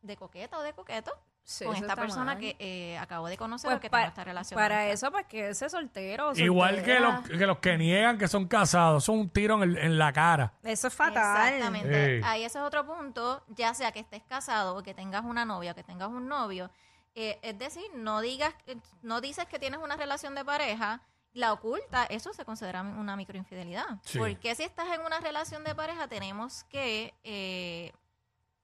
de 0.02 0.16
coqueta 0.16 0.58
o 0.58 0.62
de 0.62 0.72
coqueto 0.74 1.12
Sí, 1.42 1.64
con 1.64 1.74
esta 1.76 1.96
persona 1.96 2.32
mal. 2.34 2.38
que 2.38 2.56
eh, 2.58 2.98
acabo 2.98 3.26
de 3.26 3.38
conocer 3.38 3.68
Pues 3.68 3.78
o 3.78 3.80
que 3.80 3.88
pa- 3.88 3.96
tengo 3.98 4.08
esta 4.08 4.24
relación. 4.24 4.58
para 4.60 4.86
eso, 4.88 5.10
pues 5.10 5.24
que 5.26 5.48
ese 5.48 5.70
soltero. 5.70 6.32
Igual 6.34 6.82
que 6.82 7.00
los, 7.00 7.26
que 7.26 7.46
los 7.46 7.58
que 7.60 7.78
niegan 7.78 8.18
que 8.18 8.28
son 8.28 8.46
casados. 8.48 9.04
Son 9.04 9.18
un 9.18 9.30
tiro 9.30 9.54
en, 9.54 9.62
el- 9.70 9.78
en 9.78 9.96
la 9.96 10.12
cara. 10.12 10.52
Eso 10.62 10.88
es 10.88 10.94
fatal. 10.94 11.54
Exactamente. 11.54 12.20
Ahí 12.22 12.44
ese 12.44 12.58
es 12.58 12.64
otro 12.64 12.84
punto, 12.84 13.42
ya 13.48 13.72
sea 13.72 13.92
que 13.92 14.00
estés 14.00 14.22
casado 14.24 14.76
o 14.76 14.82
que 14.82 14.92
tengas 14.92 15.24
una 15.24 15.46
novia 15.46 15.72
o 15.72 15.74
que 15.74 15.82
tengas 15.84 16.08
un 16.08 16.28
novio. 16.28 16.70
eh, 17.14 17.38
es 17.42 17.58
decir, 17.58 17.84
no 17.94 18.20
digas, 18.20 18.52
eh, 18.66 18.76
no 19.00 19.22
dices 19.22 19.46
que 19.46 19.58
tienes 19.58 19.80
una 19.80 19.96
relación 19.96 20.34
de 20.34 20.44
pareja, 20.44 21.00
la 21.38 21.52
oculta, 21.52 22.04
eso 22.06 22.32
se 22.32 22.44
considera 22.44 22.82
una 22.82 23.14
microinfidelidad. 23.16 24.00
Sí. 24.02 24.18
Porque 24.18 24.56
si 24.56 24.64
estás 24.64 24.88
en 24.92 25.02
una 25.02 25.20
relación 25.20 25.62
de 25.62 25.72
pareja, 25.72 26.08
tenemos 26.08 26.64
que 26.64 27.14
eh, 27.22 27.92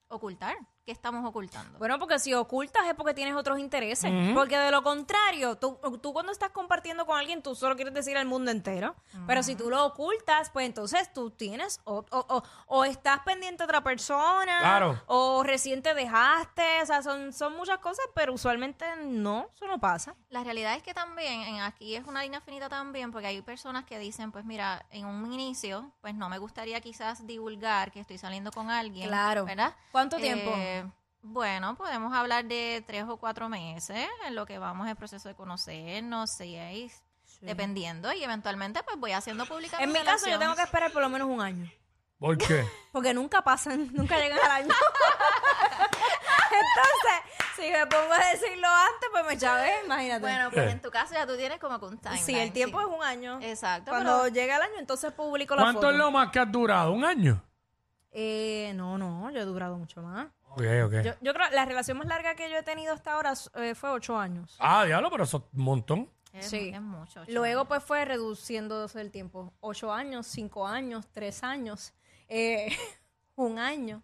ocultar 0.09 0.57
¿qué 0.85 0.91
estamos 0.91 1.25
ocultando? 1.27 1.79
Bueno, 1.79 1.97
porque 1.97 2.19
si 2.19 2.33
ocultas 2.35 2.85
es 2.87 2.93
porque 2.93 3.15
tienes 3.15 3.35
otros 3.35 3.57
intereses. 3.59 4.11
Porque 4.35 4.55
de 4.57 4.69
lo 4.69 4.83
contrario, 4.83 5.55
tú, 5.55 5.79
tú 6.01 6.13
cuando 6.13 6.31
estás 6.31 6.51
compartiendo 6.51 7.05
con 7.07 7.17
alguien, 7.17 7.41
tú 7.41 7.55
solo 7.55 7.75
quieres 7.75 7.93
decir 7.93 8.15
al 8.17 8.27
mundo 8.27 8.51
entero. 8.51 8.95
Pero 9.25 9.41
si 9.41 9.55
tú 9.55 9.69
lo 9.71 9.83
ocultas, 9.83 10.51
pues 10.51 10.67
entonces 10.67 11.11
tú 11.11 11.31
tienes 11.31 11.79
o, 11.85 12.05
o- 12.11 12.25
o- 12.29 12.43
o 12.67 12.85
estás 12.85 13.19
pendiente 13.21 13.63
de 13.63 13.65
otra 13.65 13.83
persona. 13.83 14.59
Claro. 14.59 15.01
O 15.07 15.41
recién 15.43 15.81
te 15.81 15.95
dejaste. 15.95 16.81
O 16.83 16.85
sea, 16.85 17.01
son, 17.01 17.33
son 17.33 17.55
muchas 17.57 17.79
cosas, 17.79 18.05
pero 18.13 18.33
usualmente 18.33 18.85
no, 19.05 19.49
eso 19.55 19.65
no 19.67 19.79
pasa. 19.79 20.13
La 20.29 20.43
realidad 20.43 20.75
es 20.75 20.83
que 20.83 20.93
también, 20.93 21.41
en 21.41 21.61
aquí 21.61 21.95
es 21.95 22.05
una 22.05 22.21
línea 22.21 22.41
finita 22.41 22.69
también, 22.69 23.11
porque 23.11 23.27
hay 23.27 23.41
personas 23.41 23.85
que 23.85 23.97
dicen, 23.97 24.31
pues 24.31 24.45
mira, 24.45 24.85
en 24.91 25.05
un 25.07 25.33
inicio, 25.33 25.91
pues 26.01 26.13
no 26.13 26.29
me 26.29 26.37
gustaría 26.37 26.79
quizás 26.81 27.25
divulgar 27.25 27.91
que 27.91 27.99
estoy 28.01 28.19
saliendo 28.19 28.51
con 28.51 28.69
alguien. 28.69 29.07
Claro. 29.07 29.45
¿Verdad? 29.45 29.73
¿Cuánto 29.91 30.17
tiempo? 30.17 30.51
Eh, 31.25 31.27
bueno, 31.27 31.75
podemos 31.75 32.13
hablar 32.13 32.45
de 32.45 32.83
tres 32.85 33.05
o 33.07 33.17
cuatro 33.17 33.49
meses 33.49 34.07
en 34.27 34.35
lo 34.35 34.45
que 34.45 34.59
vamos 34.59 34.87
el 34.87 34.95
proceso 34.95 35.27
de 35.27 35.35
conocernos, 35.35 36.29
seis, 36.31 37.03
dependiendo, 37.41 38.13
y 38.13 38.23
eventualmente 38.23 38.83
pues 38.83 38.97
voy 38.97 39.11
haciendo 39.11 39.45
pública 39.45 39.77
En 39.79 39.91
mi 39.91 39.99
caso, 39.99 40.29
yo 40.29 40.39
tengo 40.39 40.55
que 40.55 40.61
esperar 40.61 40.91
por 40.91 41.01
lo 41.01 41.09
menos 41.09 41.27
un 41.27 41.41
año. 41.41 41.69
¿Por 42.19 42.37
qué? 42.37 42.65
Porque 42.91 43.13
nunca 43.13 43.41
pasan, 43.41 43.91
nunca 43.93 44.17
llegan 44.19 44.39
al 44.39 44.51
año. 44.51 44.73
Entonces, 46.51 47.21
si 47.55 47.69
me 47.71 47.85
pongo 47.87 48.13
a 48.13 48.25
decirlo 48.31 48.67
antes, 48.67 49.09
pues 49.11 49.25
me 49.25 49.37
chavé, 49.37 49.71
imagínate. 49.83 50.21
Bueno, 50.21 50.49
pues 50.51 50.71
en 50.71 50.81
tu 50.81 50.89
caso 50.89 51.13
ya 51.13 51.27
tú 51.27 51.35
tienes 51.35 51.59
como 51.59 51.77
que 51.79 51.85
un 51.85 51.97
timeline. 51.97 52.25
sí, 52.25 52.37
el 52.37 52.53
tiempo 52.53 52.79
sí. 52.79 52.85
es 52.87 52.97
un 52.97 53.03
año. 53.03 53.39
Exacto. 53.41 53.91
Cuando 53.91 54.21
pero- 54.23 54.33
llega 54.33 54.55
el 54.55 54.61
año, 54.61 54.75
entonces 54.79 55.11
publico 55.11 55.55
la 55.55 55.63
¿Cuánto 55.63 55.81
foto. 55.81 55.91
es 55.91 55.97
lo 55.97 56.11
más 56.11 56.29
que 56.31 56.39
has 56.39 56.51
durado? 56.51 56.93
¿Un 56.93 57.03
año? 57.03 57.43
Eh, 58.11 58.71
no, 58.75 58.97
no, 58.97 59.29
yo 59.31 59.41
he 59.41 59.45
durado 59.45 59.77
mucho 59.77 60.01
más. 60.01 60.27
Yo, 60.57 61.13
yo 61.21 61.33
creo 61.33 61.49
la 61.51 61.65
relación 61.65 61.97
más 61.97 62.07
larga 62.07 62.35
que 62.35 62.49
yo 62.49 62.57
he 62.57 62.63
tenido 62.63 62.93
hasta 62.93 63.13
ahora 63.13 63.33
eh, 63.55 63.75
fue 63.75 63.89
ocho 63.89 64.17
años. 64.17 64.55
Ah, 64.59 64.85
diablo, 64.85 65.09
pero 65.11 65.23
eso 65.23 65.37
es 65.37 65.57
un 65.57 65.63
montón. 65.63 66.09
es, 66.33 66.47
sí. 66.49 66.71
es 66.73 66.81
mucho. 66.81 67.23
Luego, 67.27 67.65
pues 67.65 67.83
fue 67.83 68.05
reduciéndose 68.05 69.01
el 69.01 69.11
tiempo. 69.11 69.53
Ocho 69.59 69.91
años, 69.91 70.27
cinco 70.27 70.67
años, 70.67 71.07
tres 71.11 71.43
años, 71.43 71.93
eh, 72.27 72.75
un 73.35 73.59
año. 73.59 74.03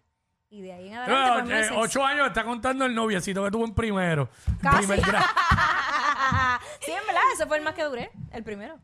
Y 0.50 0.60
de 0.60 0.72
ahí 0.74 0.88
en 0.88 0.94
adelante, 0.96 1.50
pues, 1.50 1.70
eh, 1.70 1.74
ocho 1.74 2.04
años 2.04 2.26
está 2.26 2.44
contando 2.44 2.84
el 2.84 2.94
noviecito 2.94 3.42
que 3.42 3.50
tuvo 3.50 3.64
en 3.64 3.72
primero. 3.74 4.28
En 4.46 4.56
Casi. 4.58 4.78
primer 4.86 5.00
sí, 6.80 6.90
en 6.92 7.06
verdad, 7.06 7.22
ese 7.32 7.46
fue 7.46 7.56
el 7.56 7.64
más 7.64 7.72
que 7.74 7.84
duré, 7.84 8.10
el 8.30 8.44
primero. 8.44 8.78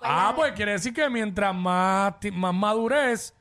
ah, 0.00 0.32
pues 0.34 0.52
quiere 0.52 0.72
decir 0.72 0.92
que 0.92 1.08
mientras 1.08 1.54
más, 1.54 2.14
más 2.32 2.54
madurez, 2.54 3.32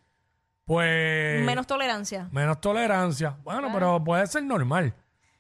pues... 0.74 1.44
Menos 1.44 1.66
tolerancia. 1.66 2.30
menos 2.32 2.62
tolerancia. 2.62 3.36
Bueno, 3.44 3.70
pero 3.74 4.04
puede 4.04 4.28
ser 4.28 4.44
normal. 4.44 4.94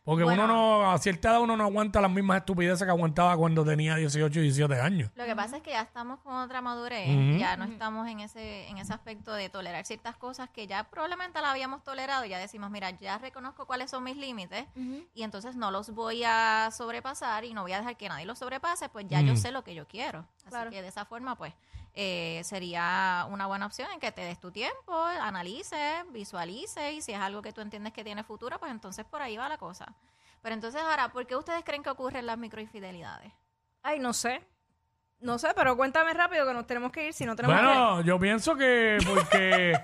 Porque 0.04 0.24
Bueno. 0.24 0.46
uno 0.46 0.54
no, 0.82 0.92
a 0.92 0.98
cierta 0.98 1.30
edad 1.30 1.42
uno 1.42 1.56
no 1.56 1.66
aguanta 1.66 2.02
las 2.02 2.10
mismas 2.10 2.38
estupideces 2.38 2.84
que 2.84 2.90
aguantaba 2.90 3.38
cuando 3.38 3.64
tenía 3.64 3.96
18 3.96 4.40
y 4.40 4.44
17 4.44 4.82
años. 4.82 5.12
Lo 5.14 5.24
que 5.26 5.36
pasa 5.36 5.58
es 5.58 5.62
que 5.62 5.70
ya 5.70 5.82
estamos 5.82 6.20
con 6.22 6.34
otra 6.34 6.62
madurez, 6.62 7.06
ya 7.38 7.56
no 7.58 7.66
estamos 7.66 8.08
en 8.08 8.20
ese 8.22 8.68
en 8.70 8.80
ese 8.80 8.92
aspecto 8.92 9.32
de 9.34 9.50
tolerar 9.50 9.86
ciertas 9.86 10.18
cosas 10.18 10.50
que 10.50 10.66
ya 10.66 10.86
probablemente 10.90 11.40
la 11.42 11.52
habíamos 11.52 11.84
tolerado, 11.84 12.26
ya 12.26 12.40
decimos, 12.40 12.72
mira, 12.72 12.90
ya 12.90 13.20
reconozco 13.20 13.68
cuáles 13.68 13.92
son 13.92 14.04
mis 14.04 14.18
límites 14.18 14.66
y 15.14 15.22
entonces 15.22 15.56
no 15.56 15.70
los 15.70 15.92
voy 15.92 16.24
a 16.26 16.70
sobrepasar 16.72 17.46
y 17.46 17.54
no 17.54 17.62
voy 17.62 17.74
a 17.74 17.78
dejar 17.78 17.96
que 17.96 18.10
nadie 18.10 18.26
los 18.26 18.40
sobrepase, 18.40 18.90
pues 18.90 19.06
ya 19.08 19.22
yo 19.22 19.36
sé 19.36 19.52
lo 19.52 19.64
que 19.64 19.76
yo 19.76 19.88
quiero. 19.88 20.26
Así 20.40 20.50
Claro. 20.50 20.72
que 20.72 20.82
de 20.82 20.88
esa 20.88 21.06
forma, 21.06 21.36
pues, 21.36 21.54
eh, 22.01 22.41
sería 22.46 23.27
una 23.29 23.46
buena 23.46 23.65
opción 23.65 23.89
en 23.94 24.00
que 24.00 24.13
te 24.13 24.22
des 24.22 24.39
tu 24.39 24.51
tiempo, 24.51 24.96
analices, 25.03 26.06
visualices 26.13 26.94
y 26.94 27.01
si 27.01 27.12
es 27.12 27.20
algo 27.20 27.41
que 27.41 27.51
tú 27.51 27.60
entiendes 27.60 27.91
que 27.91 28.06
tiene 28.06 28.24
futuro, 28.24 28.58
pues 28.58 28.72
entonces 28.72 29.03
por 29.03 29.22
ahí 29.22 29.36
va 29.36 29.50
la 29.50 29.58
cosa. 29.58 29.94
Pero 30.41 30.56
entonces 30.56 30.82
ahora, 30.82 31.10
¿por 31.10 31.27
qué 31.27 31.36
ustedes 31.36 31.62
creen 31.65 31.84
que 31.84 31.89
ocurren 31.89 32.25
las 32.25 32.38
microinfidelidades? 32.38 33.34
Ay, 33.84 34.00
no 34.00 34.13
sé. 34.13 34.41
No 35.20 35.38
sé, 35.38 35.50
pero 35.53 35.75
cuéntame 35.75 36.13
rápido 36.13 36.48
que 36.48 36.53
nos 36.53 36.65
tenemos 36.65 36.94
que 36.94 37.08
ir 37.08 37.13
si 37.13 37.25
no 37.25 37.36
tenemos 37.36 37.62
Bueno, 37.62 38.01
yo 38.03 38.18
pienso 38.18 38.56
que 38.56 38.98
porque 39.06 39.77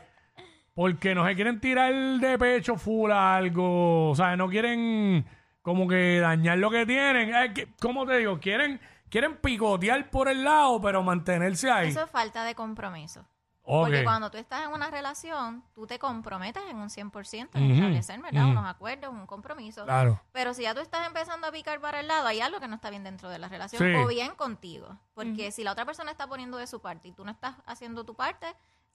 porque 0.74 1.14
no 1.16 1.28
se 1.28 1.36
quieren 1.36 1.60
tirar 1.60 1.94
de 1.94 2.38
pecho 2.38 2.78
full 2.78 3.12
a 3.12 3.36
algo, 3.36 4.12
o 4.12 4.16
sea, 4.16 4.38
no 4.38 4.48
quieren 4.48 5.26
como 5.62 5.86
que 5.86 6.22
dañar 6.22 6.60
lo 6.60 6.72
que 6.72 6.86
tienen. 6.86 7.54
Que, 7.54 7.68
¿Cómo 7.82 8.06
te 8.06 8.20
digo? 8.20 8.40
Quieren 8.40 8.80
quieren 9.16 9.38
picotear 9.38 10.10
por 10.10 10.28
el 10.28 10.44
lado, 10.44 10.82
pero 10.82 11.02
mantenerse 11.02 11.72
ahí. 11.72 11.88
Eso 11.88 12.04
es 12.04 12.10
falta 12.10 12.44
de 12.44 12.54
compromiso. 12.54 13.26
Porque 13.64 14.04
cuando 14.04 14.30
tú 14.30 14.38
estás 14.38 14.66
en 14.66 14.74
una 14.74 14.92
relación, 14.92 15.64
tú 15.74 15.88
te 15.88 16.00
comprometes 16.00 16.62
en 16.70 16.76
un 16.76 16.90
100% 16.90 17.50
en 17.54 17.64
Ujú, 17.64 17.74
establecer, 17.76 18.22
¿verdad? 18.22 18.46
Unos 18.48 18.66
acuerdos, 18.66 19.10
un 19.14 19.26
compromiso. 19.26 19.86
Claro. 19.86 20.22
Pero 20.34 20.54
si 20.54 20.64
ya 20.64 20.76
tú 20.76 20.82
estás 20.82 21.08
empezando 21.08 21.48
a 21.48 21.52
picar 21.54 21.80
para 21.80 22.02
el 22.02 22.08
lado, 22.10 22.28
hay 22.28 22.42
algo 22.42 22.60
que 22.60 22.68
no 22.68 22.76
está 22.76 22.90
bien 22.90 23.06
dentro 23.06 23.30
de 23.30 23.40
la 23.40 23.48
relación 23.48 23.82
Sí. 23.82 23.96
o 24.04 24.06
bien 24.08 24.36
contigo. 24.36 24.98
Porque 25.14 25.52
si 25.52 25.64
la 25.64 25.72
otra 25.72 25.86
persona 25.86 26.12
está 26.12 26.28
poniendo 26.28 26.58
de 26.58 26.68
su 26.68 26.82
parte 26.82 27.08
y 27.08 27.12
tú 27.14 27.24
no 27.24 27.32
estás 27.32 27.56
haciendo 27.66 28.04
tu 28.04 28.16
parte, 28.16 28.48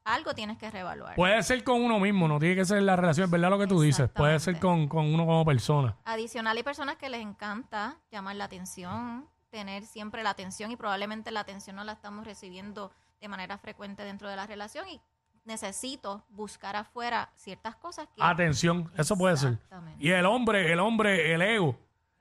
algo 0.04 0.34
tienes 0.34 0.58
que 0.58 0.70
reevaluar. 0.70 1.14
Puede 1.16 1.42
ser 1.42 1.64
con 1.64 1.82
uno 1.82 1.98
mismo, 1.98 2.28
no 2.28 2.38
tiene 2.38 2.56
que 2.56 2.64
ser 2.66 2.82
la 2.82 2.94
relación, 2.94 3.24
es 3.24 3.30
verdad 3.30 3.48
lo 3.48 3.58
que 3.58 3.66
tú 3.66 3.80
dices. 3.80 4.10
Puede 4.10 4.38
ser 4.38 4.60
con, 4.60 4.86
con 4.86 5.12
uno 5.12 5.24
como 5.24 5.44
persona. 5.46 5.96
Adicional, 6.04 6.56
hay 6.58 6.62
personas 6.62 6.96
que 6.96 7.08
les 7.08 7.22
encanta 7.22 7.96
llamar 8.12 8.36
la 8.36 8.44
atención, 8.44 9.26
tener 9.50 9.84
siempre 9.84 10.22
la 10.22 10.30
atención 10.30 10.70
y 10.70 10.76
probablemente 10.76 11.30
la 11.30 11.40
atención 11.40 11.76
no 11.76 11.84
la 11.84 11.92
estamos 11.92 12.24
recibiendo 12.24 12.90
de 13.20 13.28
manera 13.28 13.58
frecuente 13.58 14.04
dentro 14.04 14.28
de 14.28 14.36
la 14.36 14.46
relación 14.46 14.88
y 14.88 15.00
necesito 15.44 16.24
buscar 16.30 16.76
afuera 16.76 17.30
ciertas 17.34 17.76
cosas 17.76 18.08
que... 18.14 18.22
Atención, 18.22 18.90
eso 18.96 19.16
puede 19.16 19.36
ser. 19.36 19.58
Y 19.98 20.10
el 20.10 20.26
hombre, 20.26 20.72
el 20.72 20.80
hombre, 20.80 21.34
el 21.34 21.42
ego. 21.42 21.78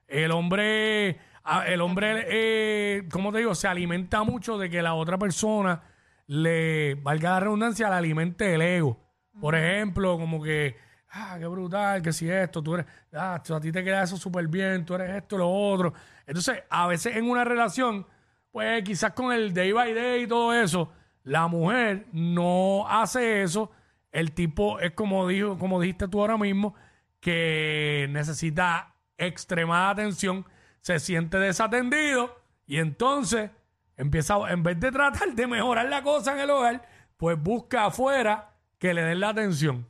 El 0.08 0.32
hombre, 0.32 1.20
ah, 1.44 1.66
el 1.68 1.82
hombre, 1.82 2.26
eh, 2.28 3.08
¿cómo 3.12 3.32
te 3.32 3.40
digo? 3.40 3.54
Se 3.54 3.68
alimenta 3.68 4.24
mucho 4.24 4.58
de 4.58 4.70
que 4.70 4.82
la 4.82 4.96
otra 4.96 5.18
persona 5.20 5.84
le, 6.26 6.96
valga 6.96 7.32
la 7.32 7.40
redundancia, 7.42 7.90
le 7.90 7.96
alimente 7.96 8.56
el 8.56 8.62
ego. 8.62 8.98
Por 9.40 9.56
ejemplo, 9.56 10.18
como 10.18 10.42
que, 10.42 10.78
ah, 11.12 11.38
qué 11.39 11.48
brutal, 11.48 12.01
que 12.01 12.13
si 12.13 12.30
esto, 12.30 12.62
tú 12.62 12.75
eres, 12.75 12.86
ah, 13.13 13.42
tú- 13.46 13.56
a 13.56 13.60
ti 13.60 13.72
te 13.72 13.84
queda 13.84 14.04
eso 14.04 14.18
súper 14.18 14.48
bien, 14.48 14.86
tú 14.86 14.96
eres 14.96 15.10
esto, 15.16 15.38
lo 15.38 15.50
otro. 15.50 15.94
Entonces, 16.25 16.63
a 16.70 16.88
veces 16.88 17.16
en 17.16 17.30
una 17.30 17.44
relación, 17.44 18.06
pues 18.51 18.84
quizás 18.84 19.13
con 19.13 19.32
el 19.32 19.54
day 19.54 19.72
by 19.72 19.94
day 19.94 20.24
y 20.24 20.28
todo 20.28 20.54
eso, 20.54 20.92
la 21.24 21.48
mujer 21.48 22.06
no 22.12 22.88
hace 22.88 23.44
eso. 23.44 23.72
El 24.12 24.32
tipo 24.34 24.80
es 24.80 24.92
como 24.94 25.28
dijo, 25.28 25.58
como 25.58 25.80
dijiste 25.80 26.08
tú 26.08 26.22
ahora 26.22 26.38
mismo, 26.38 26.74
que 27.20 28.08
necesita 28.12 28.96
extremada 29.18 29.89
atención, 29.92 30.46
se 30.82 31.00
siente 31.00 31.38
desatendido 31.38 32.36
y 32.66 32.78
entonces 32.78 33.51
empieza, 33.98 34.36
en 34.50 34.63
vez 34.63 34.80
de 34.80 34.92
tratar 34.92 35.34
de 35.36 35.46
mejorar 35.48 35.89
la 35.89 36.01
cosa 36.01 36.34
en 36.34 36.39
el 36.39 36.50
hogar, 36.50 36.88
pues 37.18 37.38
busca 37.42 37.86
afuera 37.88 38.51
que 38.78 38.94
le 38.94 39.04
den 39.04 39.20
la 39.20 39.30
atención. 39.30 39.86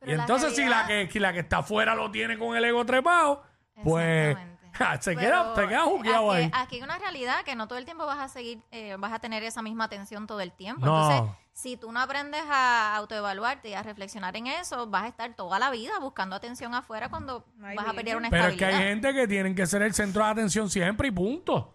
Pero 0.00 0.12
y 0.12 0.16
la 0.16 0.22
entonces 0.22 0.54
si 0.54 0.64
la 0.64 0.86
que, 0.86 1.08
si 1.10 1.18
la 1.18 1.32
que 1.32 1.40
está 1.40 1.58
afuera 1.58 1.94
lo 1.94 2.10
tiene 2.10 2.38
con 2.38 2.56
el 2.56 2.64
ego 2.64 2.84
trepado, 2.84 3.42
pues 3.82 4.36
Exactamente. 4.36 4.58
se 5.00 5.14
Pero 5.14 5.20
queda, 5.20 5.54
se 5.54 5.68
queda 5.68 5.82
jugueado 5.82 6.32
aquí, 6.32 6.42
ahí. 6.42 6.50
Aquí 6.54 6.76
hay 6.76 6.82
una 6.82 6.98
realidad 6.98 7.42
que 7.44 7.54
no 7.56 7.66
todo 7.68 7.78
el 7.78 7.84
tiempo 7.84 8.06
vas 8.06 8.18
a 8.18 8.28
seguir, 8.28 8.60
eh, 8.70 8.96
vas 8.98 9.12
a 9.12 9.18
tener 9.18 9.42
esa 9.42 9.62
misma 9.62 9.84
atención 9.84 10.26
todo 10.26 10.40
el 10.40 10.52
tiempo. 10.52 10.86
No. 10.86 11.10
Entonces, 11.10 11.36
si 11.52 11.76
tú 11.76 11.90
no 11.90 12.00
aprendes 12.00 12.42
a 12.48 12.94
autoevaluarte 12.96 13.70
y 13.70 13.74
a 13.74 13.82
reflexionar 13.82 14.36
en 14.36 14.46
eso, 14.46 14.86
vas 14.86 15.04
a 15.04 15.08
estar 15.08 15.34
toda 15.34 15.58
la 15.58 15.70
vida 15.70 15.98
buscando 16.00 16.36
atención 16.36 16.74
afuera 16.74 17.08
cuando 17.08 17.44
Ay, 17.62 17.76
vas 17.76 17.88
a 17.88 17.92
perder 17.92 18.16
una 18.16 18.30
Pero 18.30 18.44
es 18.44 18.48
que 18.50 18.54
estabilidad. 18.54 18.80
hay 18.80 18.88
gente 18.94 19.14
que 19.14 19.26
tienen 19.26 19.54
que 19.56 19.66
ser 19.66 19.82
el 19.82 19.92
centro 19.92 20.24
de 20.24 20.30
atención 20.30 20.70
siempre 20.70 21.08
y 21.08 21.10
punto. 21.10 21.74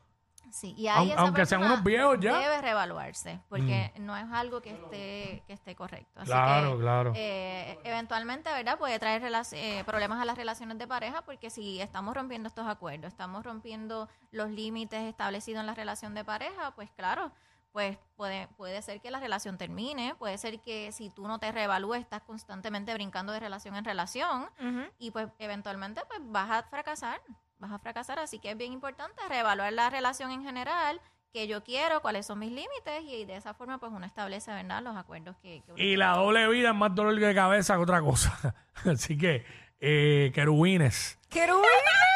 Sí, 0.53 0.75
y 0.77 0.87
ahí 0.87 1.07
Aun- 1.07 1.11
esa 1.13 1.21
aunque 1.21 1.45
sean 1.47 1.61
persona 1.61 1.73
unos 1.73 1.83
viejos 1.83 2.19
ya. 2.19 2.33
Mm. 2.33 2.41
Debe 2.43 2.61
reevaluarse, 2.61 3.39
porque 3.49 3.91
no 3.99 4.15
es 4.15 4.25
algo 4.31 4.61
que 4.61 4.69
esté, 4.69 5.43
que 5.47 5.53
esté 5.53 5.75
correcto. 5.75 6.19
Así 6.19 6.27
Claro, 6.29 6.75
que, 6.77 6.81
claro. 6.83 7.13
eh, 7.15 7.79
eventualmente, 7.83 8.51
¿verdad? 8.51 8.77
Puede 8.77 8.99
traer 8.99 9.23
relac- 9.23 9.53
eh, 9.57 9.83
problemas 9.83 10.21
a 10.21 10.25
las 10.25 10.37
relaciones 10.37 10.77
de 10.77 10.85
pareja, 10.85 11.23
porque 11.23 11.49
si 11.49 11.81
estamos 11.81 12.13
rompiendo 12.15 12.47
estos 12.47 12.67
acuerdos, 12.67 13.07
estamos 13.11 13.43
rompiendo 13.43 14.07
los 14.29 14.51
límites 14.51 15.01
establecidos 15.01 15.61
en 15.61 15.65
la 15.65 15.73
relación 15.73 16.13
de 16.13 16.23
pareja, 16.23 16.69
pues 16.75 16.91
claro, 16.91 17.31
pues 17.71 17.97
puede, 18.15 18.47
puede 18.49 18.79
ser 18.83 19.01
que 19.01 19.09
la 19.09 19.19
relación 19.19 19.57
termine, 19.57 20.13
puede 20.19 20.37
ser 20.37 20.59
que 20.61 20.91
si 20.91 21.09
tú 21.09 21.27
no 21.27 21.39
te 21.39 21.51
reevalúes, 21.51 21.99
estás 22.01 22.21
constantemente 22.21 22.93
brincando 22.93 23.33
de 23.33 23.39
relación 23.39 23.75
en 23.75 23.85
relación, 23.85 24.43
Ujú. 24.59 24.83
y 24.99 25.09
pues 25.09 25.29
eventualmente 25.39 26.01
pues 26.07 26.19
vas 26.25 26.51
a 26.51 26.61
fracasar, 26.69 27.19
vas 27.63 27.71
a 27.71 27.79
fracasar, 27.79 28.19
así 28.19 28.39
que 28.39 28.51
es 28.51 28.57
bien 28.57 28.73
importante 28.73 29.21
reevaluar 29.27 29.73
la 29.73 29.89
relación 29.89 30.31
en 30.31 30.43
general, 30.43 31.01
que 31.31 31.47
yo 31.47 31.63
quiero, 31.63 32.01
cuáles 32.01 32.27
son 32.27 32.39
mis 32.39 32.51
límites 32.51 33.03
y 33.07 33.25
de 33.25 33.37
esa 33.37 33.53
forma 33.53 33.79
pues 33.79 33.91
uno 33.91 34.05
establece, 34.05 34.51
¿verdad?, 34.51 34.83
los 34.83 34.95
acuerdos 34.95 35.35
que, 35.41 35.63
que 35.65 35.71
uno 35.71 35.81
Y 35.81 35.95
la 35.95 36.11
doble 36.11 36.47
vida 36.49 36.69
es 36.69 36.75
más 36.75 36.93
dolor 36.93 37.15
de 37.15 37.33
cabeza 37.33 37.75
que 37.75 37.81
otra 37.81 38.01
cosa. 38.01 38.53
Así 38.85 39.17
que, 39.17 39.45
eh, 39.79 40.31
querubines, 40.33 41.17
¡Querubín! 41.29 41.63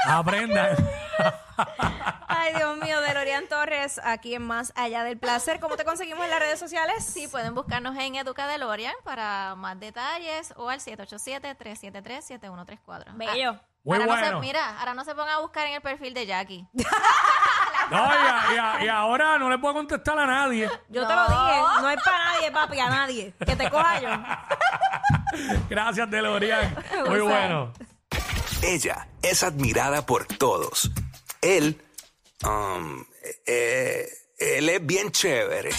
aprendan. 0.08 0.76
Ay, 2.28 2.54
Dios 2.56 2.78
mío, 2.78 3.02
de 3.02 3.14
Lorian 3.14 3.48
Torres, 3.48 4.00
aquí 4.04 4.36
en 4.36 4.44
Más 4.44 4.72
Allá 4.76 5.04
del 5.04 5.18
Placer. 5.18 5.60
¿Cómo 5.60 5.76
te 5.76 5.84
conseguimos 5.84 6.24
en 6.24 6.30
las 6.30 6.40
redes 6.40 6.60
sociales? 6.60 7.04
Sí, 7.04 7.28
pueden 7.28 7.56
buscarnos 7.56 7.98
en 7.98 8.16
Educa 8.16 8.48
DeLorean 8.48 8.94
para 9.04 9.56
más 9.56 9.78
detalles 9.80 10.54
o 10.56 10.70
al 10.70 10.80
787-373-7134. 10.80 13.16
Bello. 13.16 13.60
Muy 13.88 13.98
ahora 13.98 14.06
no 14.08 14.14
se, 14.16 14.22
bueno. 14.26 14.40
mira, 14.42 14.80
ahora 14.80 14.94
no 14.94 15.04
se 15.06 15.16
pongan 15.16 15.36
a 15.36 15.40
buscar 15.40 15.66
en 15.68 15.74
el 15.74 15.82
perfil 15.82 16.14
de 16.14 16.26
Jackie. 16.26 16.68
No, 17.90 17.96
y, 18.00 18.00
a- 18.02 18.54
y 18.54 18.58
a- 18.58 18.84
y 18.86 18.88
ahora 18.90 19.38
no 19.38 19.50
le 19.50 19.58
puedo 19.60 19.76
contestar 19.76 20.20
a 20.20 20.26
nadie. 20.26 20.70
Yo 20.90 21.08
te 21.08 21.16
lo 21.16 21.22
dije, 21.26 21.62
no 21.82 21.90
es 21.90 22.04
para 22.04 22.18
nadie, 22.18 22.52
papi, 22.52 22.80
a 22.82 22.90
nadie. 22.90 23.34
Que 23.46 23.56
te 23.56 23.70
coja 23.70 24.02
yo. 24.02 24.10
Gracias, 25.70 26.10
DeLorean. 26.12 26.76
Muy 27.08 27.22
bueno. 27.22 27.72
Ella 28.62 29.08
es 29.22 29.42
admirada 29.42 30.06
por 30.06 30.26
todos. 30.26 30.92
Él, 31.42 31.82
um, 32.44 33.06
eh, 33.46 34.06
él 34.38 34.68
es 34.68 34.86
bien 34.86 35.10
chévere. 35.12 35.70